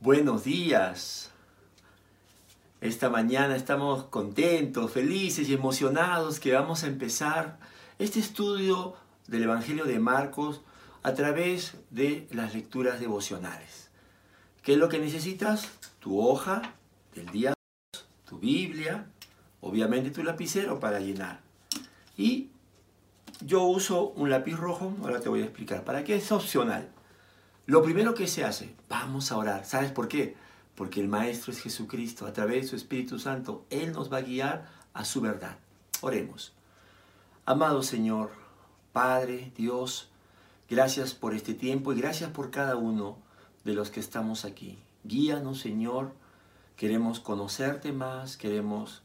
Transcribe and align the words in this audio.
Buenos 0.00 0.44
días. 0.44 1.30
Esta 2.80 3.10
mañana 3.10 3.54
estamos 3.56 4.04
contentos, 4.04 4.90
felices 4.90 5.48
y 5.48 5.54
emocionados 5.54 6.40
que 6.40 6.52
vamos 6.52 6.82
a 6.82 6.88
empezar 6.88 7.58
este 7.98 8.20
estudio 8.20 8.96
del 9.28 9.44
Evangelio 9.44 9.84
de 9.84 9.98
Marcos 9.98 10.62
a 11.02 11.14
través 11.14 11.74
de 11.90 12.26
las 12.32 12.54
lecturas 12.54 13.00
devocionales. 13.00 13.90
¿Qué 14.62 14.72
es 14.72 14.78
lo 14.78 14.88
que 14.88 14.98
necesitas? 14.98 15.68
Tu 16.00 16.20
hoja 16.20 16.74
del 17.14 17.26
día, 17.26 17.54
tu 18.28 18.38
Biblia, 18.38 19.06
obviamente 19.60 20.10
tu 20.10 20.22
lapicero 20.22 20.80
para 20.80 21.00
llenar. 21.00 21.40
Y 22.16 22.48
yo 23.44 23.64
uso 23.64 24.10
un 24.10 24.30
lápiz 24.30 24.56
rojo, 24.56 24.94
ahora 25.02 25.20
te 25.20 25.28
voy 25.28 25.42
a 25.42 25.44
explicar 25.44 25.84
para 25.84 26.04
qué 26.04 26.16
es 26.16 26.30
opcional. 26.32 26.88
Lo 27.66 27.82
primero 27.82 28.14
que 28.14 28.26
se 28.26 28.44
hace, 28.44 28.74
vamos 28.88 29.30
a 29.30 29.36
orar. 29.36 29.64
¿Sabes 29.64 29.92
por 29.92 30.08
qué? 30.08 30.36
Porque 30.74 31.00
el 31.00 31.08
Maestro 31.08 31.52
es 31.52 31.60
Jesucristo. 31.60 32.26
A 32.26 32.32
través 32.32 32.62
de 32.62 32.68
su 32.68 32.76
Espíritu 32.76 33.18
Santo, 33.18 33.64
Él 33.70 33.92
nos 33.92 34.12
va 34.12 34.18
a 34.18 34.22
guiar 34.22 34.68
a 34.92 35.04
su 35.04 35.20
verdad. 35.20 35.56
Oremos. 36.00 36.52
Amado 37.46 37.82
Señor, 37.82 38.30
Padre, 38.92 39.52
Dios, 39.56 40.10
gracias 40.68 41.14
por 41.14 41.34
este 41.34 41.54
tiempo 41.54 41.92
y 41.92 42.00
gracias 42.00 42.30
por 42.30 42.50
cada 42.50 42.76
uno 42.76 43.18
de 43.64 43.74
los 43.74 43.90
que 43.90 44.00
estamos 44.00 44.44
aquí. 44.44 44.78
Guíanos, 45.04 45.60
Señor. 45.60 46.12
Queremos 46.76 47.20
conocerte 47.20 47.92
más, 47.92 48.36
queremos, 48.36 49.02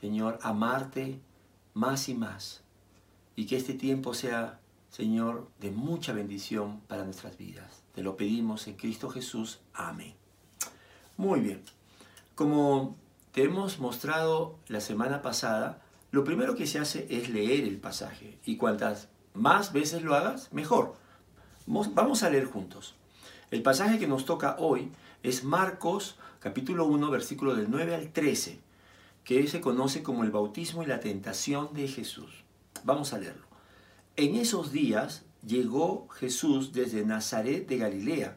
Señor, 0.00 0.38
amarte 0.42 1.20
más 1.72 2.08
y 2.08 2.14
más. 2.14 2.62
Y 3.38 3.46
que 3.46 3.56
este 3.56 3.74
tiempo 3.74 4.14
sea 4.14 4.58
Señor, 4.90 5.46
de 5.60 5.70
mucha 5.70 6.12
bendición 6.12 6.80
para 6.88 7.04
nuestras 7.04 7.38
vidas. 7.38 7.84
Te 7.94 8.02
lo 8.02 8.16
pedimos 8.16 8.66
en 8.66 8.74
Cristo 8.74 9.10
Jesús. 9.10 9.60
Amén. 9.72 10.14
Muy 11.16 11.38
bien. 11.38 11.62
Como 12.34 12.96
te 13.30 13.44
hemos 13.44 13.78
mostrado 13.78 14.58
la 14.66 14.80
semana 14.80 15.22
pasada, 15.22 15.80
lo 16.10 16.24
primero 16.24 16.56
que 16.56 16.66
se 16.66 16.80
hace 16.80 17.06
es 17.10 17.28
leer 17.28 17.62
el 17.62 17.76
pasaje. 17.76 18.40
Y 18.44 18.56
cuantas 18.56 19.08
más 19.34 19.72
veces 19.72 20.02
lo 20.02 20.16
hagas, 20.16 20.52
mejor. 20.52 20.96
Vamos 21.66 22.24
a 22.24 22.30
leer 22.30 22.46
juntos. 22.46 22.96
El 23.52 23.62
pasaje 23.62 24.00
que 24.00 24.08
nos 24.08 24.24
toca 24.24 24.56
hoy 24.58 24.90
es 25.22 25.44
Marcos 25.44 26.16
capítulo 26.40 26.86
1, 26.86 27.08
versículo 27.08 27.54
del 27.54 27.70
9 27.70 27.94
al 27.94 28.12
13, 28.12 28.58
que 29.22 29.46
se 29.46 29.60
conoce 29.60 30.02
como 30.02 30.24
el 30.24 30.32
bautismo 30.32 30.82
y 30.82 30.86
la 30.86 30.98
tentación 30.98 31.72
de 31.72 31.86
Jesús. 31.86 32.47
Vamos 32.84 33.12
a 33.12 33.18
leerlo. 33.18 33.46
En 34.16 34.34
esos 34.34 34.72
días 34.72 35.24
llegó 35.46 36.08
Jesús 36.08 36.72
desde 36.72 37.04
Nazaret 37.04 37.68
de 37.68 37.78
Galilea 37.78 38.36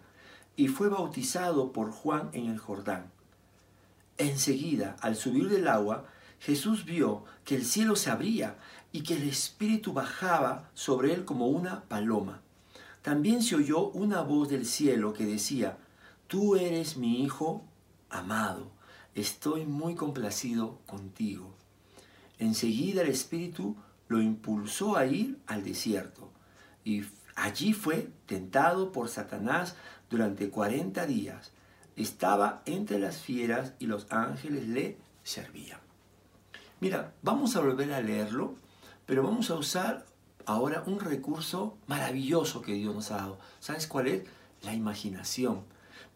y 0.56 0.68
fue 0.68 0.90
bautizado 0.90 1.72
por 1.72 1.92
Juan 1.92 2.30
en 2.34 2.48
el 2.50 2.60
Jordán. 2.60 3.12
Enseguida, 4.18 4.96
al 5.02 5.16
subir 5.16 5.50
del 5.50 5.68
agua, 5.68 6.06
Jesús 6.40 6.86
vio 6.86 7.24
que 7.46 7.56
el 7.56 7.66
cielo 7.66 7.96
se 7.96 8.12
abría 8.12 8.58
y 8.92 9.04
que 9.04 9.16
el 9.16 9.28
Espíritu 9.28 9.94
bajaba 9.94 10.70
sobre 10.74 11.14
él 11.14 11.26
como 11.26 11.48
una 11.48 11.84
paloma. 11.86 12.42
También 13.02 13.42
se 13.42 13.56
oyó 13.56 13.90
una 13.90 14.22
voz 14.22 14.50
del 14.50 14.66
cielo 14.66 15.14
que 15.14 15.26
decía, 15.26 15.78
Tú 16.28 16.56
eres 16.56 16.98
mi 16.98 17.24
Hijo 17.24 17.66
amado, 18.10 18.72
estoy 19.16 19.66
muy 19.66 19.96
complacido 19.96 20.80
contigo. 20.86 21.54
Enseguida 22.38 23.02
el 23.02 23.10
Espíritu 23.10 23.76
lo 24.12 24.22
impulsó 24.22 24.98
a 24.98 25.06
ir 25.06 25.40
al 25.48 25.64
desierto 25.64 26.30
y 26.84 27.06
allí 27.36 27.72
fue 27.72 28.10
tentado 28.26 28.92
por 28.92 29.08
Satanás 29.08 29.78
durante 30.10 30.50
40 30.50 31.06
días. 31.06 31.54
Estaba 31.96 32.62
entre 32.66 33.00
las 33.00 33.22
fieras 33.22 33.74
y 33.80 33.86
los 33.86 34.08
ángeles 34.12 34.68
le 34.68 34.98
servían. 35.24 35.80
Mira, 36.82 37.14
vamos 37.22 37.56
a 37.56 37.62
volver 37.62 37.94
a 37.94 38.02
leerlo, 38.02 38.56
pero 39.06 39.24
vamos 39.24 39.50
a 39.50 39.56
usar 39.56 40.06
ahora 40.46 40.84
un 40.88 41.00
recurso 41.00 41.78
maravilloso 41.88 42.62
que 42.62 42.74
Dios 42.74 42.94
nos 42.94 43.12
ha 43.12 43.18
dado. 43.18 43.40
¿Sabes 43.62 43.88
cuál 43.88 44.08
es? 44.08 44.24
La 44.64 44.74
imaginación. 44.74 45.64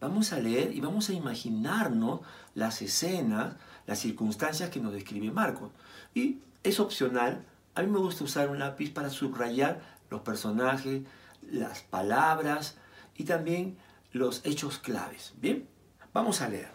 Vamos 0.02 0.34
a 0.34 0.38
leer 0.38 0.74
y 0.74 0.80
vamos 0.80 1.08
a 1.08 1.14
imaginarnos 1.14 2.20
las 2.54 2.82
escenas, 2.82 3.54
las 3.86 4.00
circunstancias 4.00 4.68
que 4.68 4.80
nos 4.80 4.92
describe 4.92 5.30
Marcos. 5.30 5.70
Y 6.14 6.40
es 6.62 6.78
opcional, 6.78 7.46
a 7.76 7.82
mí 7.82 7.90
me 7.90 7.98
gusta 7.98 8.24
usar 8.24 8.48
un 8.48 8.58
lápiz 8.58 8.90
para 8.90 9.10
subrayar 9.10 9.82
los 10.10 10.22
personajes, 10.22 11.02
las 11.42 11.82
palabras 11.82 12.78
y 13.14 13.24
también 13.24 13.76
los 14.12 14.44
hechos 14.46 14.78
claves. 14.78 15.34
Bien, 15.36 15.68
vamos 16.14 16.40
a 16.40 16.48
leer. 16.48 16.70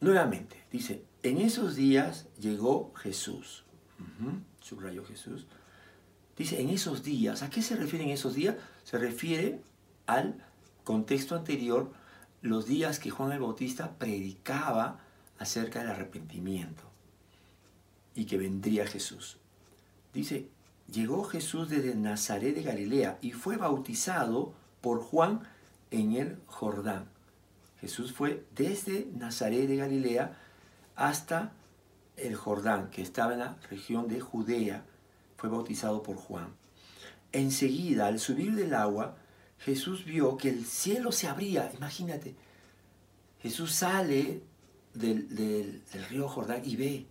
Nuevamente, 0.00 0.64
dice, 0.70 1.04
en 1.24 1.38
esos 1.38 1.74
días 1.74 2.28
llegó 2.38 2.94
Jesús. 2.94 3.64
subrayó 4.60 5.04
Jesús. 5.04 5.48
Dice, 6.36 6.60
en 6.60 6.68
esos 6.68 7.02
días, 7.02 7.42
¿a 7.42 7.50
qué 7.50 7.60
se 7.60 7.74
refiere 7.74 8.04
en 8.04 8.10
esos 8.10 8.34
días? 8.34 8.54
Se 8.84 8.98
refiere 8.98 9.60
al 10.06 10.46
contexto 10.84 11.34
anterior, 11.34 11.92
los 12.40 12.66
días 12.66 13.00
que 13.00 13.10
Juan 13.10 13.32
el 13.32 13.40
Bautista 13.40 13.98
predicaba 13.98 15.00
acerca 15.40 15.80
del 15.80 15.90
arrepentimiento 15.90 16.84
y 18.14 18.26
que 18.26 18.38
vendría 18.38 18.86
Jesús. 18.86 19.38
Dice, 20.14 20.48
llegó 20.90 21.24
Jesús 21.24 21.68
desde 21.68 21.94
Nazaret 21.94 22.54
de 22.54 22.62
Galilea 22.62 23.18
y 23.20 23.32
fue 23.32 23.56
bautizado 23.56 24.54
por 24.80 25.00
Juan 25.00 25.42
en 25.90 26.14
el 26.14 26.38
Jordán. 26.46 27.06
Jesús 27.80 28.12
fue 28.12 28.44
desde 28.54 29.06
Nazaret 29.14 29.68
de 29.68 29.76
Galilea 29.76 30.36
hasta 30.96 31.52
el 32.16 32.34
Jordán, 32.34 32.90
que 32.90 33.02
estaba 33.02 33.34
en 33.34 33.40
la 33.40 33.56
región 33.70 34.08
de 34.08 34.20
Judea. 34.20 34.84
Fue 35.36 35.48
bautizado 35.48 36.02
por 36.02 36.16
Juan. 36.16 36.48
Enseguida, 37.30 38.06
al 38.06 38.18
subir 38.18 38.54
del 38.54 38.74
agua, 38.74 39.16
Jesús 39.58 40.04
vio 40.04 40.36
que 40.36 40.48
el 40.48 40.64
cielo 40.64 41.12
se 41.12 41.28
abría. 41.28 41.70
Imagínate, 41.76 42.34
Jesús 43.40 43.72
sale 43.72 44.42
del, 44.94 45.28
del 45.34 46.04
río 46.08 46.28
Jordán 46.28 46.62
y 46.64 46.76
ve 46.76 47.06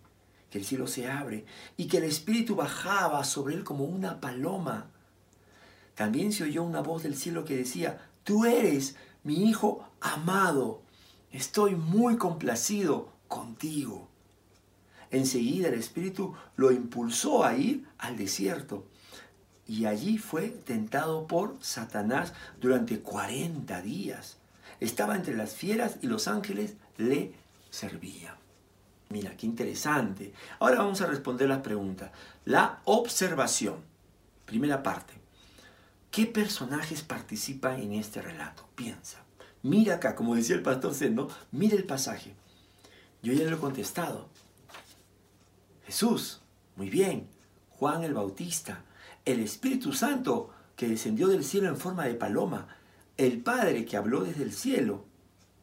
que 0.49 0.59
el 0.59 0.65
cielo 0.65 0.87
se 0.87 1.09
abre 1.09 1.45
y 1.75 1.87
que 1.87 1.97
el 1.97 2.03
Espíritu 2.03 2.55
bajaba 2.55 3.23
sobre 3.23 3.55
él 3.55 3.63
como 3.63 3.83
una 3.83 4.21
paloma. 4.21 4.87
También 5.95 6.31
se 6.31 6.43
oyó 6.43 6.63
una 6.63 6.81
voz 6.81 7.03
del 7.03 7.15
cielo 7.15 7.43
que 7.43 7.57
decía, 7.57 8.09
tú 8.23 8.45
eres 8.45 8.95
mi 9.23 9.49
Hijo 9.49 9.87
amado, 9.99 10.81
estoy 11.31 11.75
muy 11.75 12.17
complacido 12.17 13.11
contigo. 13.27 14.07
Enseguida 15.11 15.69
el 15.69 15.75
Espíritu 15.75 16.33
lo 16.55 16.71
impulsó 16.71 17.43
a 17.43 17.55
ir 17.55 17.87
al 17.97 18.17
desierto 18.17 18.85
y 19.65 19.85
allí 19.85 20.17
fue 20.17 20.49
tentado 20.49 21.27
por 21.27 21.57
Satanás 21.61 22.33
durante 22.61 22.99
40 22.99 23.81
días. 23.81 24.37
Estaba 24.79 25.15
entre 25.15 25.35
las 25.35 25.55
fieras 25.55 25.97
y 26.01 26.07
los 26.07 26.27
ángeles 26.27 26.75
le 26.97 27.33
servían. 27.69 28.35
Mira, 29.09 29.37
qué 29.37 29.45
interesante. 29.45 30.33
Ahora 30.59 30.79
vamos 30.79 31.01
a 31.01 31.07
responder 31.07 31.47
las 31.47 31.59
preguntas. 31.59 32.11
La 32.45 32.81
observación. 32.85 33.77
Primera 34.45 34.83
parte. 34.83 35.13
¿Qué 36.11 36.25
personajes 36.25 37.03
participan 37.03 37.79
en 37.79 37.93
este 37.93 38.21
relato? 38.21 38.67
Piensa. 38.75 39.23
Mira 39.63 39.95
acá, 39.95 40.15
como 40.15 40.35
decía 40.35 40.55
el 40.55 40.61
pastor 40.61 40.93
Sendo, 40.93 41.29
mira 41.51 41.75
el 41.75 41.85
pasaje. 41.85 42.35
Yo 43.21 43.33
ya 43.33 43.45
lo 43.45 43.55
he 43.55 43.59
contestado. 43.59 44.29
Jesús, 45.85 46.41
muy 46.75 46.89
bien. 46.89 47.29
Juan 47.69 48.03
el 48.03 48.13
Bautista. 48.13 48.83
El 49.23 49.39
Espíritu 49.39 49.93
Santo 49.93 50.51
que 50.75 50.87
descendió 50.87 51.27
del 51.27 51.43
cielo 51.43 51.69
en 51.69 51.77
forma 51.77 52.05
de 52.05 52.15
paloma. 52.15 52.67
El 53.15 53.41
Padre 53.41 53.85
que 53.85 53.97
habló 53.97 54.21
desde 54.21 54.43
el 54.43 54.53
cielo. 54.53 55.05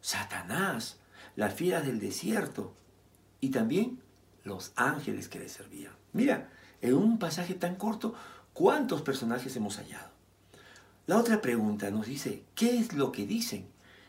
Satanás. 0.01 0.99
Las 1.37 1.55
fieras 1.55 1.85
del 1.85 2.01
desierto 2.01 2.75
y 3.45 3.51
también 3.51 3.99
los 4.43 4.73
ángeles 4.75 5.29
que 5.29 5.39
le 5.39 5.51
servían. 5.51 5.93
Mira, 6.15 6.49
en 6.81 6.95
un 6.95 7.19
pasaje 7.19 7.53
tan 7.53 7.77
corto, 7.77 8.15
¿cuántos 8.55 9.03
personajes 9.03 9.55
hemos 9.57 9.77
hallado? 9.77 10.09
La 11.07 11.19
otra 11.19 11.43
pregunta 11.43 11.91
nos 11.91 12.07
dice, 12.07 12.43
¿qué 12.55 12.79
es 12.79 12.95
lo 12.95 13.13
que 13.13 13.27
dicen? 13.27 13.67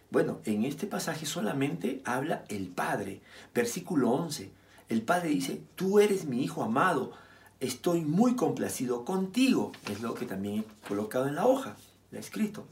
Bueno, 0.10 0.40
en 0.46 0.64
este 0.64 0.88
pasaje 0.88 1.26
solamente 1.26 2.02
habla 2.06 2.46
el 2.48 2.68
Padre. 2.68 3.22
Versículo 3.54 4.12
11. 4.12 4.52
El 4.88 5.02
Padre 5.02 5.30
dice, 5.30 5.62
tú 5.76 6.00
eres 6.00 6.24
mi 6.24 6.42
Hijo 6.42 6.64
amado, 6.64 7.12
estoy 7.60 8.06
muy 8.06 8.38
complacido 8.38 9.04
contigo. 9.04 9.74
Es 9.92 10.00
lo 10.00 10.14
que 10.14 10.26
también 10.26 10.60
he 10.60 10.88
colocado 10.88 11.28
en 11.28 11.36
la 11.36 11.46
hoja, 11.46 11.76
la 12.12 12.20
he 12.20 12.22
escrito. 12.22 12.66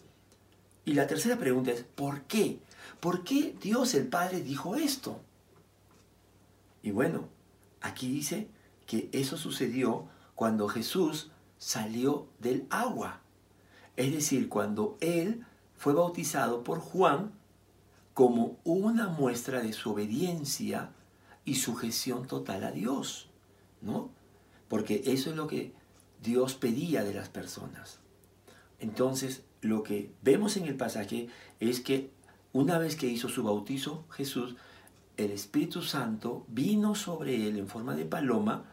Y 0.86 0.94
la 0.94 1.08
tercera 1.08 1.38
pregunta 1.38 1.72
es, 1.72 1.84
¿por 1.84 2.22
qué? 2.22 2.60
¿Por 3.02 3.26
qué 3.26 3.54
Dios 3.62 3.94
el 3.96 4.08
Padre 4.08 4.40
dijo 4.40 4.76
esto? 4.78 5.20
Y 6.84 6.92
bueno, 6.92 7.30
aquí 7.82 8.08
dice 8.10 8.50
que 8.86 9.10
eso 9.12 9.38
sucedió 9.38 10.08
cuando 10.36 10.68
Jesús 10.68 11.32
salió 11.58 12.28
del 12.40 12.68
agua. 12.70 13.22
Es 13.96 14.12
decir, 14.12 14.50
cuando 14.50 14.98
Él 15.00 15.46
fue 15.78 15.94
bautizado 15.94 16.64
por 16.64 16.80
Juan 16.80 17.32
como 18.14 18.58
una 18.64 19.08
muestra 19.08 19.62
de 19.62 19.74
su 19.74 19.92
obediencia 19.92 20.92
y 21.46 21.56
sujeción 21.56 22.28
total 22.28 22.64
a 22.64 22.72
Dios, 22.72 23.30
¿no? 23.82 24.12
Porque 24.68 25.04
eso 25.06 25.30
es 25.30 25.36
lo 25.36 25.48
que 25.48 25.74
Dios 26.22 26.54
pedía 26.54 27.04
de 27.04 27.14
las 27.14 27.30
personas. 27.30 28.00
Entonces, 28.80 29.44
lo 29.62 29.84
que 29.84 30.12
vemos 30.22 30.58
en 30.58 30.66
el 30.66 30.76
pasaje 30.76 31.28
es 31.60 31.80
que 31.80 32.12
una 32.52 32.78
vez 32.78 32.96
que 32.96 33.08
hizo 33.08 33.30
su 33.30 33.44
bautizo 33.44 34.06
Jesús, 34.10 34.56
el 35.18 35.32
Espíritu 35.32 35.82
Santo 35.82 36.46
vino 36.48 36.96
sobre 36.96 37.48
él 37.48 37.58
en 37.58 37.68
forma 37.68 37.96
de 37.96 38.06
paloma 38.06 38.66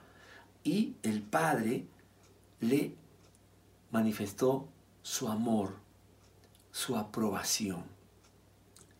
y 0.65 0.97
el 1.03 1.23
Padre 1.23 1.87
le 2.61 2.95
manifestó 3.91 4.69
su 5.03 5.29
amor, 5.29 5.77
su 6.71 6.97
aprobación. 6.97 7.85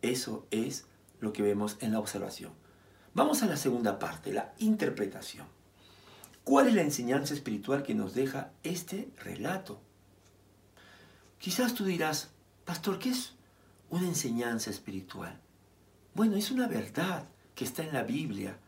Eso 0.03 0.47
es 0.51 0.87
lo 1.21 1.33
que 1.33 1.43
vemos 1.43 1.77
en 1.81 1.93
la 1.93 1.99
observación. 1.99 2.53
Vamos 3.15 3.43
a 3.43 3.47
la 3.47 3.57
segunda 3.57 3.99
parte, 3.99 4.33
la 4.33 4.55
interpretación. 4.59 5.47
¿Cuál 6.45 6.69
es 6.69 6.75
la 6.75 6.83
enseñanza 6.83 7.35
espiritual 7.35 7.83
que 7.83 7.95
nos 7.95 8.15
deja 8.15 8.53
este 8.63 9.11
relato? 9.19 9.81
Quizás 11.39 11.75
tú 11.75 11.85
dirás, 11.85 12.31
pastor, 12.65 12.99
¿qué 12.99 13.11
es 13.11 13.35
una 13.91 14.07
enseñanza 14.07 14.71
espiritual? 14.71 15.39
Bueno, 16.21 16.37
es 16.37 16.51
una 16.51 16.69
verdad 16.69 17.27
que 17.55 17.65
está 17.65 17.83
en 17.83 17.95
la 17.95 18.03
Biblia, 18.03 18.59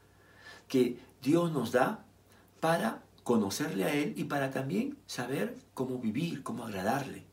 que 0.68 0.98
Dios 1.20 1.52
nos 1.52 1.70
da 1.70 2.02
para 2.60 3.02
conocerle 3.24 3.84
a 3.84 3.92
Él 3.92 4.14
y 4.16 4.24
para 4.24 4.50
también 4.50 4.96
saber 5.06 5.54
cómo 5.74 5.98
vivir, 5.98 6.42
cómo 6.42 6.64
agradarle. 6.64 7.26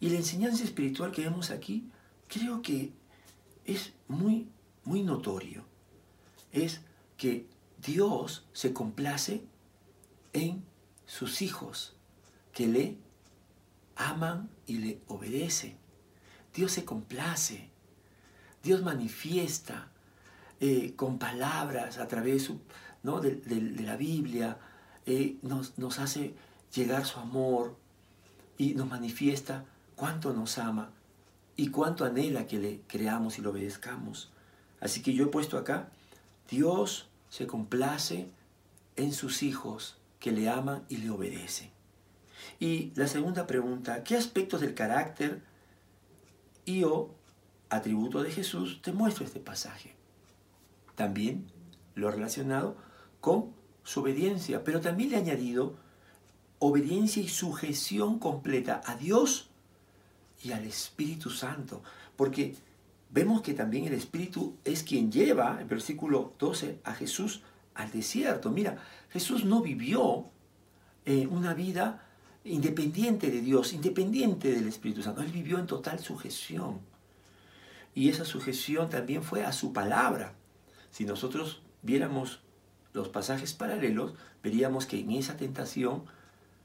Y 0.00 0.10
la 0.10 0.16
enseñanza 0.16 0.64
espiritual 0.64 1.12
que 1.12 1.22
vemos 1.22 1.52
aquí, 1.52 1.88
creo 2.26 2.62
que 2.62 2.90
es 3.64 3.92
muy, 4.08 4.48
muy 4.82 5.04
notorio. 5.04 5.66
Es 6.50 6.80
que 7.16 7.46
Dios 7.78 8.44
se 8.52 8.72
complace 8.72 9.44
en 10.32 10.64
sus 11.06 11.42
hijos, 11.42 11.94
que 12.52 12.66
le 12.66 12.98
aman 13.94 14.50
y 14.66 14.78
le 14.78 15.00
obedecen. 15.06 15.76
Dios 16.52 16.72
se 16.72 16.84
complace. 16.84 17.71
Dios 18.62 18.82
manifiesta 18.82 19.88
eh, 20.60 20.94
con 20.94 21.18
palabras 21.18 21.98
a 21.98 22.06
través 22.06 22.52
de, 23.02 23.82
la 23.82 23.96
Biblia, 23.96 24.58
eh, 25.06 25.36
nos, 25.42 25.98
hace 25.98 26.34
llegar 26.72 27.04
su 27.04 27.18
amor 27.18 27.76
y 28.56 28.74
nos 28.74 28.88
manifiesta 28.88 29.64
cuánto 29.96 30.32
nos 30.32 30.58
ama 30.58 30.92
y 31.56 31.68
cuánto 31.68 32.04
anhela 32.04 32.46
que 32.46 32.58
le 32.58 32.80
creamos 32.86 33.38
y 33.38 33.42
lo 33.42 33.50
obedezcamos. 33.50 34.30
Así 34.80 35.02
que 35.02 35.12
yo 35.14 35.24
he 35.24 35.28
puesto 35.28 35.58
acá, 35.58 35.88
Dios 36.48 37.08
se 37.28 37.46
complace 37.48 38.30
en 38.94 39.12
sus 39.12 39.42
hijos 39.42 39.96
que 40.20 40.30
le 40.30 40.48
aman 40.48 40.84
y 40.88 40.98
le 40.98 41.10
obedecen. 41.10 41.70
Y 42.60 42.92
la 42.94 43.08
segunda 43.08 43.48
pregunta, 43.48 44.04
¿qué 44.04 44.16
aspectos 44.16 44.60
del 44.60 44.74
carácter 44.74 45.42
y 46.64 46.84
atributo 47.76 48.22
de 48.22 48.30
Jesús 48.30 48.80
te 48.82 48.92
muestra 48.92 49.24
este 49.24 49.40
pasaje? 49.40 49.94
También 50.94 51.46
lo 51.94 52.10
relacionado 52.10 52.76
con 53.20 53.50
su 53.84 54.00
obediencia, 54.00 54.64
pero 54.64 54.80
también 54.80 55.10
le 55.10 55.16
ha 55.16 55.20
añadido 55.20 55.74
obediencia 56.58 57.22
y 57.22 57.28
sujeción 57.28 58.18
completa 58.18 58.80
a 58.84 58.96
Dios 58.96 59.48
y 60.44 60.52
al 60.52 60.64
Espíritu 60.64 61.30
Santo, 61.30 61.82
porque 62.16 62.54
vemos 63.10 63.42
que 63.42 63.54
también 63.54 63.86
el 63.86 63.94
Espíritu 63.94 64.56
es 64.64 64.82
quien 64.82 65.10
lleva, 65.10 65.60
en 65.60 65.68
versículo 65.68 66.34
12, 66.38 66.80
a 66.84 66.94
Jesús 66.94 67.42
al 67.74 67.90
desierto. 67.90 68.50
Mira, 68.50 68.78
Jesús 69.10 69.44
no 69.44 69.60
vivió 69.60 70.26
eh, 71.04 71.26
una 71.26 71.54
vida 71.54 72.06
independiente 72.44 73.30
de 73.30 73.40
Dios, 73.40 73.72
independiente 73.72 74.52
del 74.52 74.68
Espíritu 74.68 75.02
Santo. 75.02 75.22
Él 75.22 75.32
vivió 75.32 75.58
en 75.58 75.66
total 75.66 75.98
sujeción. 76.00 76.80
Y 77.94 78.08
esa 78.08 78.24
sujeción 78.24 78.88
también 78.88 79.22
fue 79.22 79.44
a 79.44 79.52
su 79.52 79.72
palabra. 79.72 80.34
Si 80.90 81.04
nosotros 81.04 81.62
viéramos 81.82 82.40
los 82.92 83.08
pasajes 83.08 83.54
paralelos, 83.54 84.14
veríamos 84.42 84.86
que 84.86 85.00
en 85.00 85.12
esa 85.12 85.36
tentación 85.36 86.04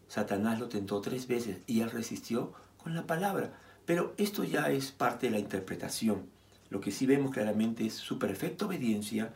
Satanás 0.08 0.60
lo 0.60 0.70
tentó 0.70 1.02
tres 1.02 1.28
veces 1.28 1.58
y 1.68 1.82
él 1.82 1.92
resistió 1.92 2.54
con 2.78 2.96
la 2.96 3.06
palabra. 3.06 3.54
Pero 3.86 4.14
esto 4.18 4.44
ya 4.44 4.70
es 4.70 4.92
parte 4.92 5.28
de 5.28 5.32
la 5.32 5.40
interpretación. 5.40 6.30
Lo 6.70 6.82
que 6.82 6.92
sí 6.92 7.06
vemos 7.06 7.32
claramente 7.32 7.86
es 7.86 7.94
su 7.94 8.20
perfecta 8.20 8.66
obediencia 8.66 9.34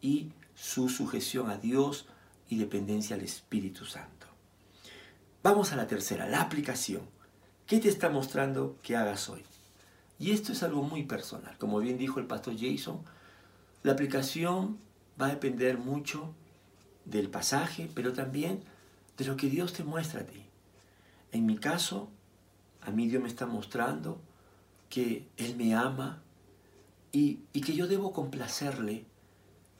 y 0.00 0.32
su 0.54 0.88
sujeción 0.88 1.50
a 1.50 1.56
Dios 1.56 2.06
y 2.48 2.58
dependencia 2.58 3.16
al 3.16 3.22
Espíritu 3.22 3.84
Santo. 3.86 4.26
Vamos 5.42 5.72
a 5.72 5.76
la 5.76 5.86
tercera, 5.86 6.28
la 6.28 6.42
aplicación. 6.42 7.02
¿Qué 7.66 7.78
te 7.78 7.88
está 7.88 8.10
mostrando 8.10 8.78
que 8.82 8.96
hagas 8.96 9.28
hoy? 9.28 9.42
Y 10.18 10.30
esto 10.30 10.52
es 10.52 10.62
algo 10.62 10.82
muy 10.82 11.04
personal. 11.04 11.56
Como 11.58 11.80
bien 11.80 11.98
dijo 11.98 12.20
el 12.20 12.26
pastor 12.26 12.54
Jason, 12.58 13.00
la 13.82 13.92
aplicación 13.92 14.78
va 15.20 15.26
a 15.26 15.30
depender 15.30 15.78
mucho 15.78 16.34
del 17.04 17.28
pasaje, 17.28 17.90
pero 17.94 18.12
también 18.12 18.62
de 19.16 19.24
lo 19.24 19.36
que 19.36 19.48
Dios 19.48 19.72
te 19.72 19.84
muestra 19.84 20.20
a 20.20 20.24
ti. 20.24 20.42
En 21.32 21.46
mi 21.46 21.56
caso, 21.56 22.08
a 22.80 22.90
mí 22.90 23.08
Dios 23.08 23.22
me 23.22 23.28
está 23.28 23.46
mostrando 23.46 24.20
que 24.88 25.28
Él 25.36 25.56
me 25.56 25.74
ama 25.74 26.22
y, 27.12 27.40
y 27.52 27.60
que 27.60 27.74
yo 27.74 27.86
debo 27.86 28.12
complacerle, 28.12 29.04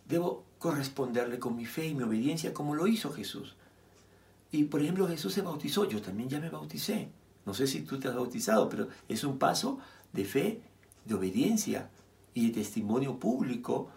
debo 0.06 0.44
corresponderle 0.58 1.38
con 1.38 1.56
mi 1.56 1.66
fe 1.66 1.87
y 1.87 1.94
mi 1.94 2.02
obediencia 2.02 2.54
como 2.54 2.75
lo 2.75 2.87
hizo 2.87 3.12
Jesús. 3.12 3.54
Y 4.50 4.64
por 4.64 4.80
ejemplo 4.82 5.08
Jesús 5.08 5.32
se 5.32 5.42
bautizó, 5.42 5.84
yo 5.88 6.00
también 6.00 6.28
ya 6.28 6.40
me 6.40 6.48
bauticé. 6.48 7.08
No 7.44 7.54
sé 7.54 7.66
si 7.66 7.82
tú 7.82 7.98
te 7.98 8.08
has 8.08 8.14
bautizado, 8.14 8.69
pero 8.69 8.88
es 9.08 9.25
un 9.25 9.38
paso 9.38 9.78
de 10.14 10.25
fe, 10.25 10.62
de 11.05 11.14
obediencia 11.14 11.90
y 12.32 12.46
de 12.46 12.55
testimonio 12.55 13.19
público 13.19 13.90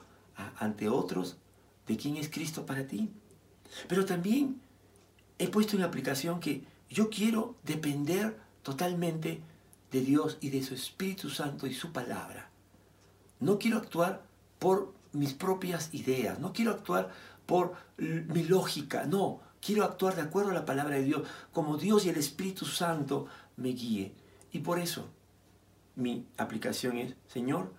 ante 0.58 0.90
otros 0.90 1.38
de 1.88 1.96
quién 1.96 2.18
es 2.18 2.30
Cristo 2.30 2.66
para 2.66 2.86
ti. 2.86 3.10
Pero 3.88 4.06
también 4.06 4.60
he 5.40 5.48
puesto 5.48 5.78
en 5.78 5.84
aplicación 5.84 6.40
que 6.40 6.64
yo 6.90 7.10
quiero 7.10 7.56
depender 7.64 8.38
totalmente 8.64 9.42
de 9.92 10.02
Dios 10.02 10.38
y 10.42 10.50
de 10.50 10.64
su 10.64 10.74
Espíritu 10.74 11.30
Santo 11.30 11.68
y 11.68 11.74
su 11.74 11.92
palabra. 11.92 12.50
No 13.40 13.60
quiero 13.60 13.78
actuar 13.78 14.24
por 14.60 14.94
mis 15.14 15.34
propias 15.34 15.94
ideas, 15.94 16.40
no 16.40 16.52
quiero 16.52 16.72
actuar 16.72 17.12
por 17.46 17.76
mi 17.98 18.44
lógica, 18.44 19.06
no, 19.06 19.40
quiero 19.62 19.84
actuar 19.84 20.16
de 20.16 20.24
acuerdo 20.24 20.52
a 20.52 20.54
la 20.54 20.66
palabra 20.66 20.96
de 20.96 21.04
Dios, 21.04 21.28
como 21.54 21.78
Dios 21.78 22.06
y 22.06 22.10
el 22.10 22.18
Espíritu 22.18 22.66
Santo 22.66 23.28
me 23.56 23.70
guíe. 23.70 24.14
Y 24.52 24.60
por 24.60 24.80
eso 24.80 25.08
mi 25.98 26.28
aplicación 26.38 26.98
es, 26.98 27.16
Señor, 27.28 27.74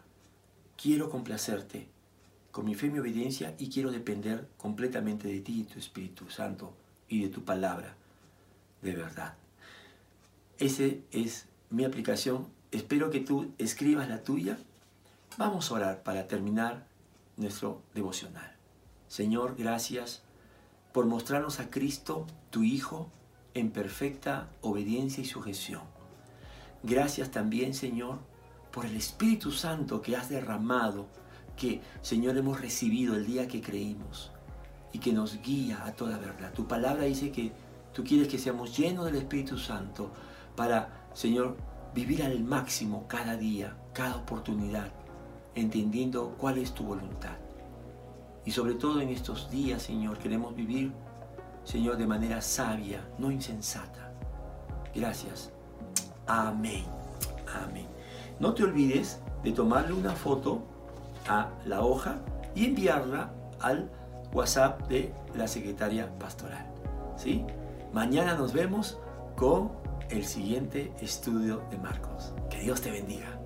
quiero 0.76 1.08
complacerte 1.08 1.88
con 2.50 2.64
mi 2.64 2.74
fe 2.74 2.88
y 2.88 2.90
mi 2.90 2.98
obediencia 2.98 3.54
y 3.58 3.70
quiero 3.70 3.92
depender 3.92 4.48
completamente 4.56 5.28
de 5.28 5.40
ti 5.40 5.60
y 5.60 5.64
tu 5.64 5.78
Espíritu 5.78 6.28
Santo 6.28 6.74
y 7.08 7.22
de 7.22 7.28
tu 7.28 7.44
palabra 7.44 7.94
de 8.82 8.92
verdad. 8.92 9.34
Esa 10.58 10.84
es 11.12 11.46
mi 11.70 11.84
aplicación. 11.84 12.48
Espero 12.72 13.10
que 13.10 13.20
tú 13.20 13.52
escribas 13.58 14.08
la 14.08 14.22
tuya. 14.24 14.58
Vamos 15.36 15.70
a 15.70 15.74
orar 15.74 16.02
para 16.02 16.26
terminar 16.26 16.86
nuestro 17.36 17.82
devocional. 17.94 18.56
Señor, 19.06 19.54
gracias 19.56 20.22
por 20.92 21.06
mostrarnos 21.06 21.60
a 21.60 21.70
Cristo, 21.70 22.26
tu 22.50 22.64
Hijo, 22.64 23.10
en 23.54 23.70
perfecta 23.70 24.50
obediencia 24.60 25.22
y 25.22 25.26
sujeción. 25.26 25.97
Gracias 26.82 27.30
también, 27.30 27.74
Señor, 27.74 28.18
por 28.70 28.86
el 28.86 28.96
Espíritu 28.96 29.50
Santo 29.50 30.00
que 30.00 30.16
has 30.16 30.28
derramado, 30.28 31.06
que, 31.56 31.80
Señor, 32.02 32.36
hemos 32.36 32.60
recibido 32.60 33.16
el 33.16 33.26
día 33.26 33.48
que 33.48 33.60
creímos 33.60 34.30
y 34.92 35.00
que 35.00 35.12
nos 35.12 35.42
guía 35.42 35.84
a 35.84 35.92
toda 35.92 36.18
verdad. 36.18 36.52
Tu 36.52 36.66
palabra 36.66 37.04
dice 37.04 37.32
que 37.32 37.52
tú 37.92 38.04
quieres 38.04 38.28
que 38.28 38.38
seamos 38.38 38.76
llenos 38.76 39.06
del 39.06 39.16
Espíritu 39.16 39.58
Santo 39.58 40.12
para, 40.54 41.08
Señor, 41.14 41.56
vivir 41.94 42.22
al 42.22 42.44
máximo 42.44 43.06
cada 43.08 43.36
día, 43.36 43.76
cada 43.92 44.16
oportunidad, 44.16 44.92
entendiendo 45.56 46.36
cuál 46.38 46.58
es 46.58 46.72
tu 46.72 46.84
voluntad. 46.84 47.36
Y 48.44 48.52
sobre 48.52 48.74
todo 48.74 49.00
en 49.00 49.08
estos 49.08 49.50
días, 49.50 49.82
Señor, 49.82 50.18
queremos 50.18 50.54
vivir, 50.54 50.92
Señor, 51.64 51.96
de 51.96 52.06
manera 52.06 52.40
sabia, 52.40 53.06
no 53.18 53.30
insensata. 53.30 54.12
Gracias. 54.94 55.52
Amén. 56.28 56.84
Amén. 57.64 57.86
No 58.38 58.54
te 58.54 58.62
olvides 58.62 59.18
de 59.42 59.52
tomarle 59.52 59.94
una 59.94 60.12
foto 60.12 60.62
a 61.26 61.48
la 61.64 61.80
hoja 61.80 62.16
y 62.54 62.66
enviarla 62.66 63.30
al 63.60 63.90
WhatsApp 64.32 64.86
de 64.88 65.12
la 65.34 65.48
secretaria 65.48 66.10
pastoral. 66.18 66.66
¿sí? 67.16 67.44
Mañana 67.92 68.34
nos 68.34 68.52
vemos 68.52 68.98
con 69.36 69.72
el 70.10 70.24
siguiente 70.24 70.92
estudio 71.00 71.62
de 71.70 71.78
Marcos. 71.78 72.32
Que 72.50 72.60
Dios 72.60 72.80
te 72.80 72.90
bendiga. 72.90 73.37